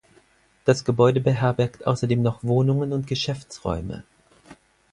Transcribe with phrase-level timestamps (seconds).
[0.65, 4.03] Das Gebäude beherbergt außerdem noch Wohnungen und Geschäftsräume.